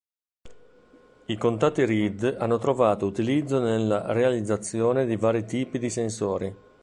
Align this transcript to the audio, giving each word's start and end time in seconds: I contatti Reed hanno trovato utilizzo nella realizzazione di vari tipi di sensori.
I 1.27 1.37
contatti 1.37 1.85
Reed 1.85 2.37
hanno 2.39 2.57
trovato 2.57 3.05
utilizzo 3.05 3.59
nella 3.59 4.11
realizzazione 4.13 5.05
di 5.05 5.15
vari 5.15 5.45
tipi 5.45 5.77
di 5.77 5.91
sensori. 5.91 6.55